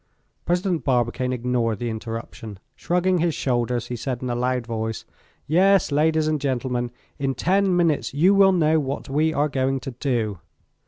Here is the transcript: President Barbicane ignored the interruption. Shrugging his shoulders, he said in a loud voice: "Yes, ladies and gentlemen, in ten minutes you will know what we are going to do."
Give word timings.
President 0.47 0.83
Barbicane 0.83 1.31
ignored 1.31 1.77
the 1.77 1.91
interruption. 1.91 2.57
Shrugging 2.75 3.19
his 3.19 3.35
shoulders, 3.35 3.89
he 3.89 3.95
said 3.95 4.23
in 4.23 4.31
a 4.31 4.35
loud 4.35 4.65
voice: 4.65 5.05
"Yes, 5.45 5.91
ladies 5.91 6.27
and 6.27 6.41
gentlemen, 6.41 6.89
in 7.19 7.35
ten 7.35 7.77
minutes 7.77 8.11
you 8.11 8.33
will 8.33 8.51
know 8.51 8.79
what 8.79 9.09
we 9.09 9.31
are 9.31 9.47
going 9.47 9.79
to 9.81 9.91
do." 9.91 10.39